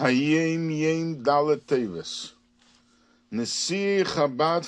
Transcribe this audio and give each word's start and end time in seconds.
Yem 0.00 0.70
Chabad 4.04 4.64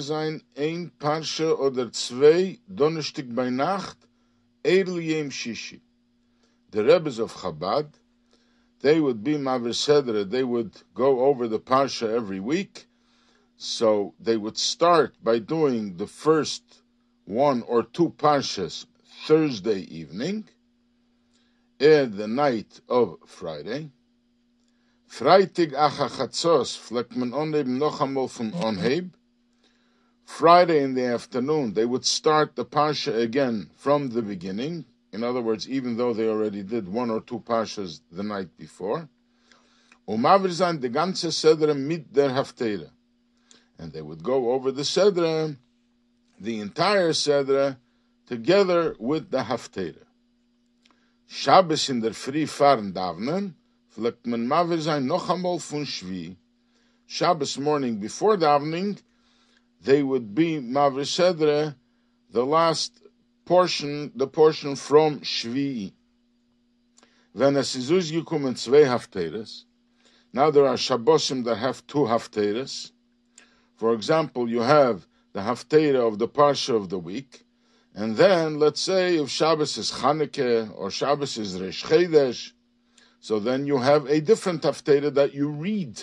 sein 0.00 0.42
ein 0.56 0.90
oder 1.58 1.92
zwei 1.92 2.58
Donnerstag 2.66 3.34
bei 3.34 3.50
Nacht, 3.50 3.98
Yem 4.64 5.30
Shishi. 5.30 5.82
The 6.70 6.82
Rebbes 6.82 7.18
of 7.18 7.34
Chabad, 7.34 7.92
they 8.80 8.98
would 8.98 9.22
be 9.22 9.34
Mavir 9.34 9.74
Sedra, 9.74 10.24
they 10.24 10.42
would 10.42 10.72
go 10.94 11.20
over 11.26 11.46
the 11.46 11.60
Parsha 11.60 12.08
every 12.08 12.40
week, 12.40 12.86
so 13.58 14.14
they 14.18 14.38
would 14.38 14.56
start 14.56 15.22
by 15.22 15.38
doing 15.38 15.98
the 15.98 16.06
first 16.06 16.62
one 17.26 17.60
or 17.68 17.82
two 17.82 18.14
Parshas 18.16 18.86
Thursday 19.26 19.80
evening, 19.80 20.48
and 21.78 22.14
the 22.14 22.26
night 22.26 22.80
of 22.88 23.18
Friday, 23.26 23.90
Freitag 25.10 25.74
onheben 27.32 27.78
noch 27.78 27.98
von 27.98 28.52
onheb. 28.52 29.10
Friday 30.24 30.84
in 30.84 30.94
the 30.94 31.04
afternoon, 31.04 31.74
they 31.74 31.84
would 31.84 32.04
start 32.04 32.54
the 32.54 32.64
parsha 32.64 33.20
again 33.20 33.68
from 33.76 34.10
the 34.10 34.22
beginning. 34.22 34.84
In 35.12 35.24
other 35.24 35.42
words, 35.42 35.68
even 35.68 35.96
though 35.96 36.14
they 36.14 36.28
already 36.28 36.62
did 36.62 36.88
one 36.88 37.10
or 37.10 37.20
two 37.20 37.40
parshas 37.40 38.00
the 38.12 38.22
night 38.22 38.56
before. 38.56 39.08
Umavir 40.08 40.52
sein 40.52 40.80
ganze 40.80 41.32
Sedra 41.32 41.74
mit 41.74 42.12
der 42.12 42.30
Haftarah. 42.30 42.90
And 43.78 43.92
they 43.92 44.02
would 44.02 44.22
go 44.22 44.52
over 44.52 44.70
the 44.70 44.82
Sedra, 44.82 45.56
the 46.38 46.60
entire 46.60 47.10
Sedra, 47.10 47.76
together 48.26 48.94
with 49.00 49.32
the 49.32 49.38
Haftarah. 49.38 50.06
Shabbos 51.26 51.88
in 51.88 52.00
der 52.00 52.10
Früh 52.10 52.46
fahren 52.46 52.92
davnen, 52.92 53.54
fleckt 53.94 54.26
man 54.26 54.46
mavir 54.46 54.80
sein 54.80 55.06
noch 55.06 55.30
einmal 55.30 55.58
von 55.58 55.84
Shvi. 55.84 56.36
Shabbos 57.06 57.58
morning 57.58 57.98
before 57.98 58.36
davening, 58.36 59.02
they 59.82 60.02
would 60.02 60.34
be 60.34 60.60
mavir 60.60 61.06
sedre, 61.06 61.74
the 62.30 62.44
last 62.44 63.02
portion, 63.44 64.12
the 64.14 64.26
portion 64.26 64.76
from 64.76 65.20
Shvi. 65.20 65.92
When 67.32 67.56
es 67.56 67.74
is 67.74 67.90
ausgekommen 67.90 68.56
zwei 68.56 68.84
Hafteres, 68.84 69.64
now 70.32 70.50
there 70.50 70.66
are 70.66 70.76
Shabbosim 70.76 71.44
that 71.44 71.56
have 71.56 71.86
two 71.86 72.06
Hafteres. 72.06 72.92
For 73.76 73.94
example, 73.94 74.48
you 74.48 74.60
have 74.60 75.06
the 75.32 75.40
Haftera 75.40 76.06
of 76.06 76.18
the 76.18 76.28
Parsha 76.28 76.76
of 76.76 76.88
the 76.88 76.98
week, 76.98 77.44
and 77.94 78.16
then, 78.16 78.58
let's 78.58 78.80
say, 78.80 79.16
if 79.16 79.30
Shabbos 79.30 79.76
is 79.78 79.90
Chanukah 79.90 80.72
or 80.76 80.90
Shabbos 80.90 81.38
is 81.38 81.60
Resh 81.60 81.82
Chedesh, 81.84 82.52
so 83.20 83.38
then 83.38 83.66
you 83.66 83.76
have 83.76 84.06
a 84.06 84.20
different 84.20 84.62
Haftarah 84.62 85.12
that 85.14 85.34
you 85.34 85.48
read. 85.48 86.02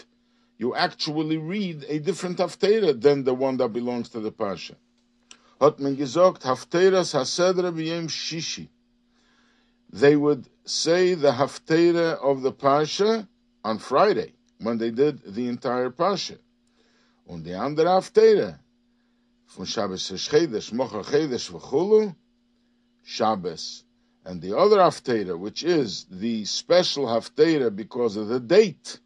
You 0.59 0.75
actually 0.75 1.37
read 1.37 1.83
a 1.89 1.99
different 1.99 2.37
Haftarah 2.37 3.01
than 3.01 3.23
the 3.23 3.33
one 3.33 3.57
that 3.57 3.69
belongs 3.69 4.09
to 4.09 4.19
the 4.19 4.31
Pasha. 4.31 4.75
Shishi. 8.07 8.67
They 9.91 10.15
would 10.15 10.47
say 10.65 11.15
the 11.15 11.31
Haftarah 11.31 12.21
of 12.21 12.43
the 12.43 12.51
Pasha 12.51 13.27
on 13.63 13.79
Friday, 13.79 14.33
when 14.59 14.77
they 14.77 14.91
did 14.91 15.21
the 15.25 15.47
entire 15.47 15.89
Pasha. 15.89 16.37
Und 17.27 17.43
die 17.43 17.53
andere 17.53 17.87
Haftarah, 17.87 18.59
von 19.47 19.65
Shabbos 19.65 20.11
Chedesh, 20.11 20.71
Mocha 20.71 21.01
Chedesh 21.01 21.49
v'chulu, 21.49 22.15
Shabbos 23.03 23.83
and 24.27 24.41
the 24.41 24.57
other 24.57 24.77
Haftarah, 24.77 25.39
which 25.39 25.63
is 25.63 26.05
the 26.11 26.43
special 26.43 27.05
Haftarah 27.05 27.73
because 27.73 28.17
of 28.17 28.27
the 28.27 28.41
date 28.41 28.99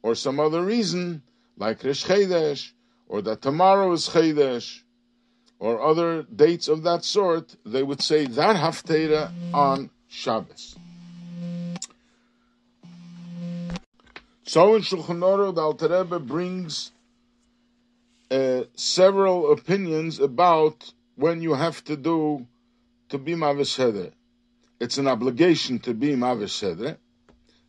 or 0.00 0.14
some 0.14 0.38
other 0.38 0.64
reason, 0.64 1.22
like 1.56 1.82
Rish 1.82 2.04
Chedesh, 2.04 2.70
or 3.08 3.20
that 3.22 3.42
tomorrow 3.42 3.92
is 3.92 4.08
Chedesh, 4.10 4.82
or 5.58 5.82
other 5.82 6.22
dates 6.22 6.68
of 6.68 6.84
that 6.84 7.04
sort, 7.04 7.56
they 7.66 7.82
would 7.82 8.00
say 8.00 8.26
that 8.26 8.54
Haftarah 8.54 9.32
on 9.52 9.90
Shabbos. 10.08 10.76
So 14.44 14.76
in 14.76 14.82
Shulchan 14.82 15.18
Aruch, 15.18 15.56
the 15.56 15.62
Alter 15.62 15.88
Rebbe 15.88 16.20
brings 16.20 16.92
uh, 18.30 18.64
several 18.76 19.50
opinions 19.50 20.20
about 20.20 20.92
when 21.16 21.42
you 21.42 21.54
have 21.54 21.82
to 21.84 21.96
do 21.96 22.46
to 23.08 23.18
be 23.18 23.34
Mavish 23.34 23.76
it's 24.84 24.98
an 24.98 25.08
obligation 25.08 25.78
to 25.78 25.94
be 25.94 26.08
Mavish 26.14 26.52
Sedre. 26.60 26.98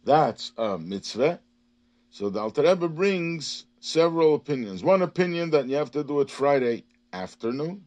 That's 0.04 0.52
a 0.58 0.78
mitzvah. 0.78 1.40
So 2.10 2.30
the 2.30 2.42
Alter 2.42 2.64
Rebbe 2.64 2.90
brings 2.90 3.66
several 3.80 4.36
opinions. 4.36 4.84
One 4.84 5.02
opinion 5.02 5.52
that 5.52 5.70
you 5.70 5.78
have 5.78 5.92
to 5.92 6.04
do 6.04 6.20
it 6.20 6.30
Friday 6.30 6.84
afternoon. 7.14 7.86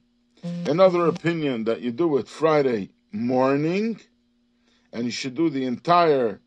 Another 0.65 1.07
opinion 1.09 1.65
that 1.65 1.83
you 1.83 1.93
do 1.93 2.17
it 2.17 2.27
Friday 2.27 2.89
morning, 3.13 4.01
and 4.95 5.05
you 5.05 5.11
should 5.11 5.35
do 5.35 5.51
the 5.51 5.67
entire 5.67 6.41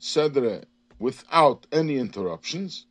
Sedre 0.00 0.64
without 0.98 1.68
any 1.70 1.96
interruptions. 1.96 2.86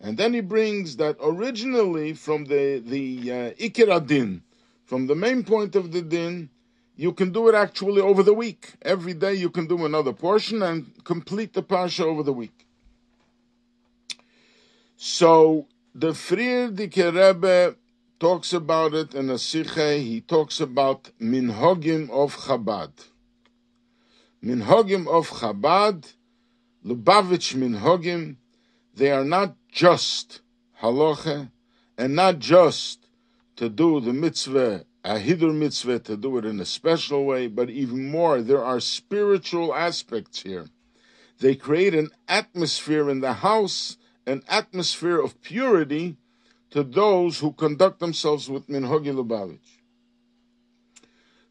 And 0.00 0.18
then 0.18 0.34
he 0.34 0.42
brings 0.42 0.96
that 0.96 1.16
originally 1.22 2.12
from 2.12 2.44
the 2.44 2.82
the 2.84 3.32
uh, 3.32 3.50
Ikir 3.52 4.06
Din, 4.06 4.42
from 4.84 5.06
the 5.06 5.14
main 5.14 5.44
point 5.44 5.74
of 5.76 5.92
the 5.92 6.02
din, 6.02 6.50
you 6.96 7.12
can 7.12 7.32
do 7.32 7.48
it 7.48 7.54
actually 7.54 8.00
over 8.00 8.22
the 8.22 8.34
week. 8.34 8.74
Every 8.82 9.14
day 9.14 9.34
you 9.34 9.50
can 9.50 9.66
do 9.66 9.84
another 9.84 10.12
portion 10.12 10.62
and 10.62 10.92
complete 11.04 11.52
the 11.52 11.62
parsha 11.62 12.04
over 12.04 12.22
the 12.22 12.32
week. 12.32 12.66
So 14.96 15.66
the 15.94 16.10
Frierdiker 16.10 17.12
Rebbe 17.14 17.76
talks 18.20 18.52
about 18.52 18.94
it 18.94 19.14
in 19.14 19.28
a 19.28 19.34
Sikhe. 19.34 20.00
He 20.00 20.20
talks 20.20 20.60
about 20.60 21.10
minhagim 21.20 22.10
of 22.10 22.36
Chabad. 22.36 22.92
Minhagim 24.42 25.08
of 25.08 25.30
Chabad, 25.30 26.12
Lubavitch 26.86 27.56
minhagim, 27.56 28.36
they 28.94 29.10
are 29.10 29.24
not 29.24 29.56
just 29.70 30.40
halacha 30.80 31.50
and 31.98 32.14
not 32.14 32.38
just 32.38 33.08
to 33.56 33.68
do 33.68 34.00
the 34.00 34.12
mitzvah 34.12 34.84
a 35.04 35.18
hidur 35.18 35.54
mitzvah 35.54 35.98
to 35.98 36.16
do 36.16 36.38
it 36.38 36.46
in 36.46 36.58
a 36.58 36.64
special 36.64 37.26
way, 37.26 37.46
but 37.46 37.68
even 37.68 38.10
more, 38.10 38.40
there 38.40 38.64
are 38.64 38.80
spiritual 38.80 39.74
aspects 39.74 40.42
here. 40.42 40.66
They 41.40 41.54
create 41.54 41.94
an 41.94 42.10
atmosphere 42.26 43.10
in 43.10 43.20
the 43.20 43.34
house, 43.34 43.98
an 44.26 44.42
atmosphere 44.48 45.20
of 45.20 45.42
purity 45.42 46.16
to 46.70 46.82
those 46.82 47.40
who 47.40 47.52
conduct 47.52 48.00
themselves 48.00 48.48
with 48.48 48.66
minhogi 48.66 49.12
lubavitch. 49.12 49.80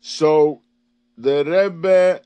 So 0.01 0.61
the 1.15 1.45
Rebbe 1.45 2.21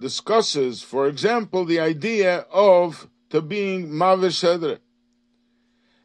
discusses, 0.00 0.82
for 0.82 1.08
example, 1.08 1.64
the 1.64 1.80
idea 1.80 2.46
of 2.52 3.08
to 3.30 3.42
being 3.42 3.88
mavish 3.88 4.42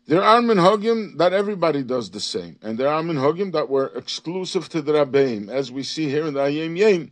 there 0.08 0.24
are 0.24 0.40
minhagim 0.40 1.18
that 1.18 1.34
everybody 1.34 1.84
does 1.84 2.10
the 2.10 2.22
same, 2.22 2.58
and 2.62 2.78
there 2.78 2.88
are 2.88 3.04
minhagim 3.04 3.52
that 3.52 3.70
were 3.70 3.88
exclusive 3.88 4.70
to 4.70 4.82
the 4.82 4.94
Rabbeim, 4.94 5.50
as 5.50 5.70
we 5.70 5.84
see 5.84 6.10
here 6.10 6.26
in 6.26 6.34
the 6.34 6.40
Hayom 6.40 6.78
Yom. 6.78 7.12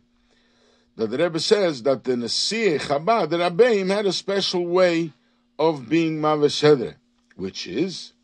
That 0.96 1.10
the 1.10 1.18
Rebbe 1.18 1.38
says 1.38 1.82
that 1.82 2.04
the 2.04 2.12
Nasieh 2.12 2.80
Chabad, 2.80 3.28
the 3.28 3.36
Rabbeim 3.36 3.94
had 3.94 4.06
a 4.06 4.12
special 4.12 4.66
way 4.66 5.12
of 5.58 5.90
being 5.90 6.20
Maveshedre, 6.20 6.94
which 7.36 7.66
is 7.66 8.14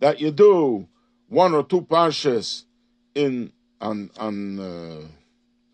that 0.00 0.20
you 0.20 0.32
do 0.32 0.88
one 1.28 1.54
or 1.54 1.62
two 1.62 1.82
parshas 1.82 2.64
in 3.14 3.52
on 3.80 4.10
on 4.18 4.58
uh, 4.58 5.00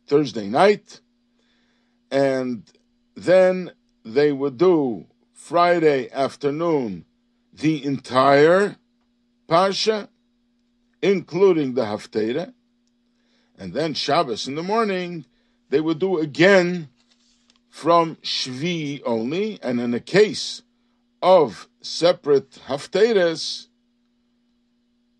Thursday 0.06 0.48
night, 0.48 1.00
and 2.10 2.62
then 3.16 3.70
they 4.04 4.32
would 4.32 4.58
do 4.58 5.06
Friday 5.32 6.10
afternoon 6.12 7.06
the 7.54 7.84
entire 7.84 8.76
Parsha, 9.48 10.08
including 11.00 11.74
the 11.74 11.82
Haftarah, 11.82 12.52
and 13.58 13.72
then 13.72 13.94
Shabbos 13.94 14.48
in 14.48 14.54
the 14.54 14.62
morning, 14.62 15.26
they 15.70 15.80
would 15.80 15.98
do 15.98 16.18
again 16.18 16.88
from 17.68 18.16
Shvi 18.16 19.02
only, 19.04 19.58
and 19.62 19.80
in 19.80 19.94
a 19.94 20.00
case 20.00 20.62
of 21.22 21.68
separate 21.80 22.50
Haftarahs, 22.66 23.68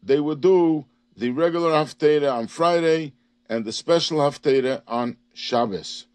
they 0.03 0.21
would 0.21 0.41
do 0.41 0.85
the 1.17 1.31
regular 1.31 1.71
Haftarah 1.71 2.33
on 2.33 2.47
Friday 2.47 3.13
and 3.49 3.65
the 3.65 3.73
special 3.73 4.19
Haftarah 4.19 4.83
on 4.87 5.17
Shabbos. 5.33 6.07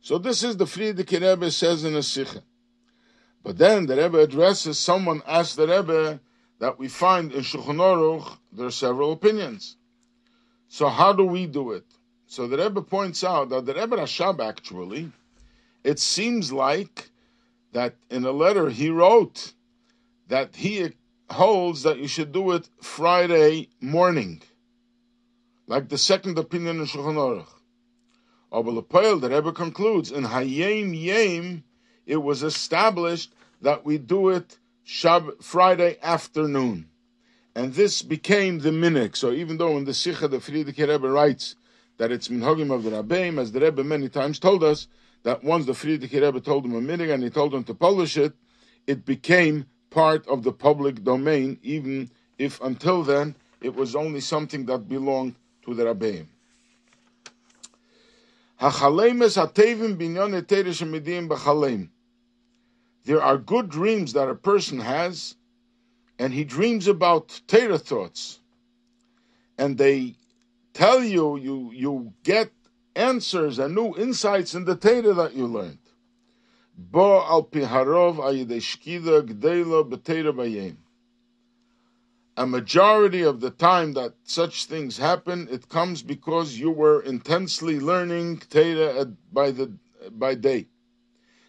So 0.00 0.18
this 0.18 0.42
is 0.42 0.56
the 0.56 0.64
Frierdiker 0.64 1.20
Rebbe 1.20 1.50
says 1.50 1.84
in 1.84 1.94
a 1.94 2.02
Sikha. 2.02 2.42
But 3.42 3.58
then 3.58 3.86
the 3.86 3.96
Rebbe 3.96 4.18
addresses 4.18 4.78
someone 4.78 5.22
asked 5.26 5.56
the 5.56 5.66
Rebbe 5.66 6.20
that 6.58 6.78
we 6.78 6.88
find 6.88 7.32
in 7.32 7.42
Shulchan 7.42 7.76
Aruch 7.76 8.38
there 8.52 8.66
are 8.66 8.70
several 8.70 9.12
opinions. 9.12 9.76
So 10.68 10.88
how 10.88 11.12
do 11.12 11.24
we 11.24 11.46
do 11.46 11.72
it? 11.72 11.84
So 12.26 12.46
the 12.46 12.58
Rebbe 12.58 12.82
points 12.82 13.24
out 13.24 13.48
that 13.50 13.64
the 13.64 13.74
Rebbe 13.74 13.96
Rashab 13.96 14.40
actually 14.46 15.12
it 15.84 15.98
seems 15.98 16.52
like 16.52 17.10
that 17.72 17.94
in 18.10 18.24
a 18.24 18.32
letter 18.32 18.68
he 18.68 18.90
wrote 18.90 19.52
that 20.28 20.56
he 20.56 20.92
holds 21.30 21.82
that 21.82 21.98
you 21.98 22.08
should 22.08 22.32
do 22.32 22.52
it 22.52 22.68
Friday 22.82 23.68
morning, 23.80 24.42
like 25.66 25.88
the 25.88 25.98
second 25.98 26.38
opinion 26.38 26.80
in 26.80 26.86
Shulchan 26.86 27.16
Aruch. 27.16 27.46
Aber 28.50 28.72
the 28.72 29.28
Rebbe 29.28 29.52
concludes, 29.52 30.10
in 30.10 30.24
Hayom 30.24 30.94
Yom, 30.98 31.64
it 32.08 32.16
was 32.16 32.42
established 32.42 33.32
that 33.60 33.84
we 33.84 33.98
do 33.98 34.30
it 34.30 34.58
Shab- 34.84 35.42
Friday 35.42 35.98
afternoon. 36.02 36.88
And 37.54 37.74
this 37.74 38.02
became 38.02 38.60
the 38.60 38.70
minik. 38.70 39.14
So 39.14 39.30
even 39.30 39.58
though 39.58 39.76
in 39.76 39.84
the 39.84 39.92
Sikha 39.92 40.26
the 40.26 40.38
Frierdiker 40.38 40.88
Rebbe 40.88 41.08
writes 41.08 41.54
that 41.98 42.10
it's 42.10 42.28
minhagim 42.28 42.72
of 42.72 42.82
the 42.82 42.90
Rabbeim, 42.90 43.38
as 43.38 43.52
the 43.52 43.60
Rebbe 43.60 43.84
many 43.84 44.08
times 44.08 44.38
told 44.38 44.64
us, 44.64 44.88
that 45.24 45.44
once 45.44 45.66
the 45.66 45.72
Frierdiker 45.72 46.22
Rebbe 46.22 46.40
told 46.40 46.64
him 46.64 46.74
a 46.74 46.80
minig 46.80 47.12
and 47.12 47.22
he 47.22 47.28
told 47.28 47.52
him 47.52 47.64
to 47.64 47.74
publish 47.74 48.16
it, 48.16 48.32
it 48.86 49.04
became 49.04 49.66
part 49.90 50.26
of 50.28 50.44
the 50.44 50.52
public 50.52 51.04
domain, 51.04 51.58
even 51.62 52.10
if 52.38 52.60
until 52.62 53.02
then 53.02 53.34
it 53.60 53.74
was 53.74 53.94
only 53.94 54.20
something 54.20 54.64
that 54.66 54.88
belonged 54.88 55.34
to 55.64 55.74
the 55.74 55.84
Rabbeim. 55.84 56.26
There 63.08 63.22
are 63.22 63.38
good 63.38 63.70
dreams 63.70 64.12
that 64.12 64.28
a 64.28 64.34
person 64.34 64.80
has, 64.80 65.34
and 66.18 66.30
he 66.30 66.44
dreams 66.44 66.86
about 66.86 67.40
Torah 67.46 67.78
thoughts, 67.78 68.40
and 69.56 69.78
they 69.78 70.16
tell 70.74 71.02
you 71.02 71.38
you 71.38 71.70
you 71.72 72.12
get 72.22 72.52
answers 72.94 73.58
and 73.58 73.74
new 73.74 73.96
insights 73.96 74.54
in 74.54 74.66
the 74.66 74.76
Torah 74.76 75.14
that 75.14 75.32
you 75.32 75.46
learned. 75.46 75.78
Bo 76.76 77.22
al 77.22 77.44
piharov. 77.44 78.18
A 82.36 82.46
majority 82.46 83.22
of 83.22 83.40
the 83.40 83.50
time 83.50 83.94
that 83.94 84.12
such 84.24 84.66
things 84.66 84.98
happen, 84.98 85.48
it 85.50 85.70
comes 85.70 86.02
because 86.02 86.58
you 86.58 86.70
were 86.70 87.00
intensely 87.00 87.80
learning 87.80 88.42
Torah 88.50 89.06
by 89.32 89.50
the 89.50 89.72
by 90.10 90.34
day. 90.34 90.66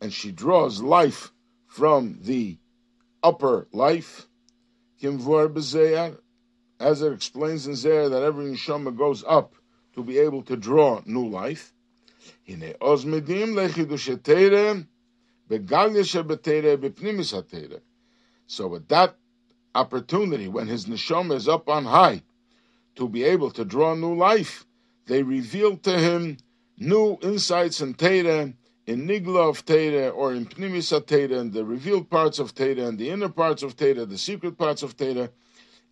and 0.00 0.12
she 0.12 0.32
draws 0.32 0.82
life 0.82 1.32
from 1.66 2.18
the 2.22 2.58
upper 3.22 3.68
life, 3.72 4.26
as 5.02 7.02
it 7.02 7.12
explains 7.12 7.66
in 7.66 7.74
Zer 7.74 8.08
that 8.08 8.22
every 8.22 8.46
neshama 8.46 8.96
goes 8.96 9.24
up 9.26 9.54
to 9.94 10.02
be 10.02 10.18
able 10.18 10.42
to 10.42 10.56
draw 10.56 11.02
new 11.04 11.28
life. 11.28 11.72
So 18.46 18.68
with 18.68 18.88
that 18.88 19.16
opportunity, 19.74 20.48
when 20.48 20.66
his 20.66 20.86
neshama 20.86 21.34
is 21.34 21.48
up 21.48 21.68
on 21.68 21.84
high, 21.84 22.22
to 22.96 23.08
be 23.08 23.24
able 23.24 23.50
to 23.50 23.64
draw 23.64 23.94
new 23.94 24.14
life, 24.14 24.64
they 25.06 25.22
reveal 25.22 25.76
to 25.78 25.98
him 25.98 26.36
new 26.78 27.18
insights 27.22 27.80
and 27.80 27.96
Teda 27.96 28.54
in 28.86 29.06
Nigla 29.06 29.48
of 29.48 29.64
Teda 29.64 30.14
or 30.14 30.34
in 30.34 30.46
Pnimis 30.46 30.92
Teda, 31.04 31.38
and 31.38 31.52
the 31.52 31.64
revealed 31.64 32.10
parts 32.10 32.38
of 32.38 32.54
Teda 32.54 32.86
and 32.86 32.98
the 32.98 33.10
inner 33.10 33.28
parts 33.28 33.62
of 33.62 33.76
Teda, 33.76 34.08
the 34.08 34.18
secret 34.18 34.58
parts 34.58 34.82
of 34.82 34.96
Teda. 34.96 35.30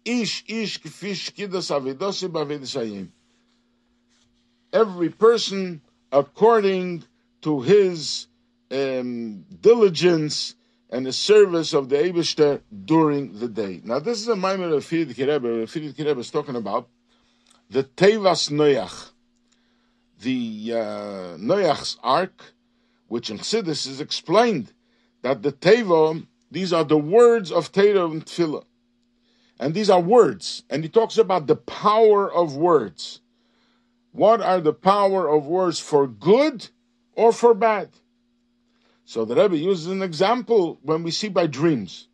Ish 0.04 0.44
ish 0.48 0.80
kfish 0.80 1.32
kidas 1.32 1.70
avidosi 1.70 3.08
Every 4.72 5.10
person 5.10 5.80
according 6.10 7.04
to 7.42 7.60
his 7.60 8.26
um, 8.70 9.44
diligence 9.60 10.54
and 10.90 11.06
the 11.06 11.12
service 11.12 11.72
of 11.72 11.88
the 11.88 11.96
Eibishter 11.96 12.60
during 12.84 13.38
the 13.38 13.48
day. 13.48 13.80
Now, 13.82 13.98
this 13.98 14.20
is 14.20 14.28
a 14.28 14.34
Maimer 14.34 14.76
of 14.76 14.84
Frierdiker 14.84 15.26
Rebbe. 15.26 15.66
Frierdiker 15.66 16.06
Rebbe 16.06 16.20
is 16.20 16.30
talking 16.30 16.56
about 16.56 16.88
the 17.70 17.84
Tevas 17.84 18.50
Noach, 18.50 19.10
the 20.20 20.72
uh, 20.74 21.36
Noach's 21.38 21.96
ark, 22.02 22.42
which 23.12 23.28
in 23.28 23.36
Chassidus 23.36 23.86
is 23.86 24.00
explained 24.00 24.72
that 25.20 25.42
the 25.42 25.52
Teva, 25.52 26.26
these 26.50 26.72
are 26.72 26.82
the 26.82 26.96
words 26.96 27.52
of 27.52 27.70
Torah 27.70 28.06
and 28.06 28.24
Tefillah. 28.24 28.64
And 29.60 29.74
these 29.74 29.90
are 29.90 30.00
words. 30.00 30.62
And 30.70 30.82
he 30.82 30.88
talks 30.88 31.18
about 31.18 31.46
the 31.46 31.56
power 31.56 32.32
of 32.32 32.56
words. 32.56 33.20
What 34.12 34.40
are 34.40 34.62
the 34.62 34.72
power 34.72 35.28
of 35.28 35.44
words 35.44 35.78
for 35.78 36.06
good 36.06 36.66
or 37.12 37.34
for 37.34 37.52
bad? 37.52 37.90
So 39.04 39.26
the 39.26 39.34
Rebbe 39.34 39.58
uses 39.58 39.88
an 39.88 40.00
example 40.00 40.78
when 40.80 41.02
we 41.02 41.10
see 41.10 41.28
by 41.28 41.48
dreams. 41.48 42.08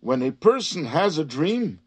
When 0.00 0.22
a 0.22 0.32
person 0.32 0.84
has 0.84 1.16
a 1.16 1.24
dream, 1.24 1.80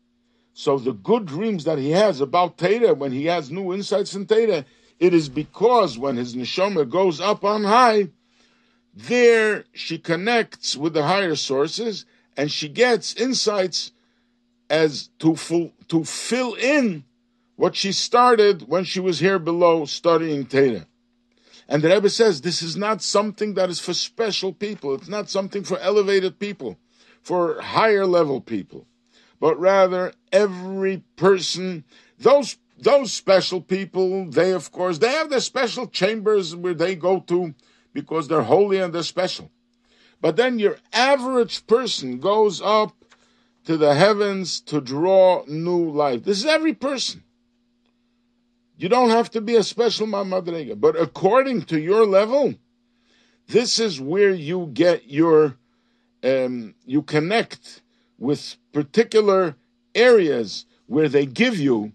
so 0.55 0.79
the 0.79 0.93
good 0.93 1.27
dreams 1.27 1.65
that 1.65 1.77
he 1.77 1.91
has 1.91 2.19
about 2.19 2.57
Teda, 2.57 2.97
when 2.97 3.11
he 3.11 3.25
has 3.25 3.51
new 3.51 3.75
insights 3.75 4.15
in 4.15 4.25
Teda, 4.25 4.65
it 4.97 5.13
is 5.13 5.29
because 5.29 5.99
when 5.99 6.17
his 6.17 6.35
neshama 6.35 6.89
goes 6.89 7.21
up 7.21 7.45
on 7.45 7.63
high, 7.63 8.09
there 9.07 9.63
she 9.73 9.97
connects 9.97 10.75
with 10.75 10.93
the 10.93 11.03
higher 11.03 11.35
sources 11.35 12.05
and 12.35 12.51
she 12.51 12.67
gets 12.67 13.13
insights 13.15 13.91
as 14.69 15.09
to 15.19 15.35
full, 15.35 15.71
to 15.87 16.03
fill 16.03 16.53
in 16.55 17.05
what 17.55 17.75
she 17.75 17.91
started 17.91 18.67
when 18.67 18.83
she 18.83 18.99
was 18.99 19.19
here 19.19 19.39
below 19.39 19.85
studying 19.85 20.45
Teda. 20.45 20.85
And 21.67 21.81
the 21.81 21.89
Rebbe 21.89 22.09
says 22.09 22.41
this 22.41 22.61
is 22.61 22.75
not 22.75 23.01
something 23.01 23.53
that 23.53 23.69
is 23.69 23.79
for 23.79 23.93
special 23.93 24.51
people. 24.53 24.95
It's 24.95 25.07
not 25.07 25.29
something 25.29 25.63
for 25.63 25.77
elevated 25.79 26.39
people, 26.39 26.77
for 27.21 27.61
higher 27.61 28.05
level 28.05 28.41
people, 28.41 28.85
but 29.39 29.59
rather 29.59 30.13
every 30.31 31.03
person, 31.15 31.83
those 32.17 32.57
those 32.81 33.11
special 33.11 33.59
people, 33.59 34.29
they 34.29 34.51
of 34.51 34.71
course 34.71 34.97
they 34.97 35.11
have 35.11 35.29
their 35.29 35.41
special 35.41 35.87
chambers 35.87 36.55
where 36.55 36.73
they 36.73 36.95
go 36.95 37.19
to 37.27 37.53
because 37.93 38.27
they're 38.27 38.43
holy 38.43 38.79
and 38.79 38.93
they're 38.93 39.03
special. 39.03 39.49
But 40.21 40.35
then 40.35 40.59
your 40.59 40.77
average 40.91 41.65
person 41.67 42.19
goes 42.19 42.61
up 42.61 42.93
to 43.65 43.77
the 43.77 43.93
heavens 43.93 44.59
to 44.61 44.81
draw 44.81 45.43
new 45.47 45.89
life. 45.89 46.23
This 46.23 46.39
is 46.39 46.45
every 46.45 46.73
person. 46.73 47.23
You 48.77 48.89
don't 48.89 49.09
have 49.09 49.29
to 49.31 49.41
be 49.41 49.55
a 49.55 49.63
special 49.63 50.07
Mamadrega, 50.07 50.79
but 50.79 50.99
according 50.99 51.63
to 51.63 51.79
your 51.79 52.05
level, 52.05 52.55
this 53.47 53.79
is 53.79 53.99
where 53.99 54.31
you 54.31 54.69
get 54.73 55.09
your, 55.09 55.57
um, 56.23 56.75
you 56.85 57.01
connect 57.01 57.81
with 58.17 58.55
particular 58.71 59.55
areas 59.93 60.65
where 60.87 61.09
they 61.09 61.25
give 61.25 61.57
you 61.57 61.91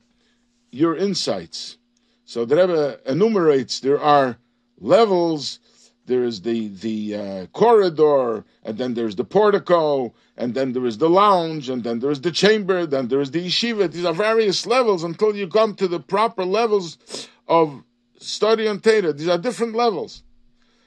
your 0.71 0.97
insights. 0.97 1.79
So 2.25 2.45
the 2.45 2.57
Rebbe 2.57 3.01
enumerates 3.07 3.81
there 3.81 4.01
are 4.01 4.37
levels 4.79 5.61
there 6.07 6.25
is 6.25 6.43
the 6.43 6.69
the 6.69 7.15
uh, 7.15 7.47
corridor, 7.47 8.45
and 8.63 8.77
then 8.79 8.95
there's 8.95 9.17
the 9.17 9.25
portico, 9.25 10.13
and 10.37 10.55
then 10.55 10.73
there 10.73 10.85
is 10.87 10.99
the 10.99 11.09
lounge, 11.09 11.69
and 11.69 11.83
then 11.83 12.01
there 12.01 12.11
is 12.11 12.21
the 12.21 12.31
chamber, 12.31 12.87
then 12.87 13.09
there 13.09 13.21
is 13.21 13.31
the 13.31 13.47
yeshiva. 13.47 13.91
These 13.91 14.05
are 14.05 14.13
various 14.13 14.67
levels 14.67 15.03
until 15.03 15.35
you 15.35 15.49
come 15.49 15.75
to 15.77 15.89
the 15.89 16.01
proper 16.01 16.45
levels 16.45 17.29
of 17.49 17.83
study 18.19 18.67
on 18.69 18.81
Torah. 18.81 19.13
These 19.13 19.29
are 19.29 19.39
different 19.39 19.75
levels. 19.75 20.23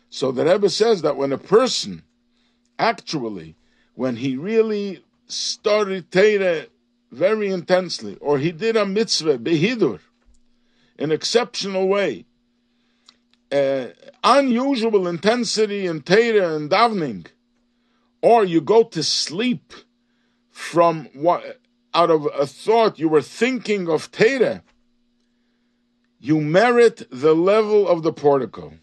So 0.09 0.31
the 0.31 0.45
Rebbe 0.45 0.69
says 0.69 1.01
that 1.01 1.17
when 1.17 1.33
a 1.33 1.37
person 1.37 2.03
actually, 2.79 3.55
when 3.95 4.17
he 4.17 4.37
really 4.37 5.03
studied 5.27 6.11
Torah 6.11 6.67
very 7.11 7.49
intensely, 7.49 8.17
or 8.21 8.37
he 8.37 8.51
did 8.51 8.75
a 8.75 8.85
mitzvah, 8.85 9.39
behidur, 9.39 9.99
in 10.97 11.11
exceptional 11.11 11.87
way, 11.87 12.25
uh, 13.51 13.87
unusual 14.23 15.07
intensity 15.07 15.85
in 15.85 16.01
Teda 16.01 16.55
and 16.55 16.69
davening, 16.69 17.27
or 18.21 18.43
you 18.43 18.61
go 18.61 18.83
to 18.83 19.03
sleep 19.03 19.73
from 20.51 21.07
what 21.13 21.59
out 21.93 22.09
of 22.11 22.27
a 22.37 22.45
thought 22.45 22.99
you 22.99 23.09
were 23.09 23.21
thinking 23.21 23.87
of 23.87 24.11
Teda, 24.11 24.61
you 26.19 26.41
merit 26.41 27.07
the 27.09 27.33
level 27.33 27.87
of 27.87 28.03
the 28.03 28.13
portico. 28.13 28.73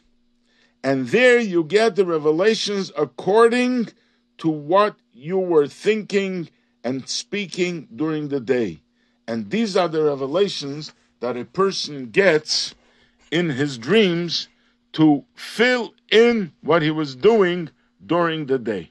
And 0.83 1.09
there 1.09 1.39
you 1.39 1.65
get 1.65 1.97
the 1.97 2.05
revelations 2.05 2.93
according 2.97 3.89
to 4.39 4.49
what 4.49 4.97
you 5.13 5.39
were 5.39 5.67
thinking 5.67 6.49
and 6.83 7.09
speaking 7.09 7.89
during 7.95 8.29
the 8.29 8.41
day. 8.41 8.83
And 9.27 9.51
these 9.51 9.77
are 9.77 9.89
the 9.89 10.03
revelations 10.03 10.93
that 11.21 11.37
a 11.37 11.45
person 11.45 12.11
gets 12.11 12.75
in 13.31 13.51
his 13.51 13.79
dreams 13.79 14.49
to 14.95 15.25
fill 15.35 15.95
in 16.11 16.53
what 16.63 16.83
he 16.83 16.91
was 16.91 17.15
doing 17.15 17.71
during 18.05 18.47
the 18.47 18.59
day. 18.59 18.91